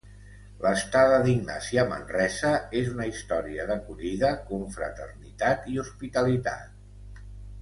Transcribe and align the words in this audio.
L’estada 0.61 1.17
d’Ignasi 1.25 1.79
a 1.81 1.83
Manresa 1.91 2.53
és 2.81 2.89
una 2.93 3.07
història 3.11 3.67
d’acollida, 3.73 4.33
confraternitat 4.49 5.69
i 5.75 5.79
hospitalitat. 5.85 7.25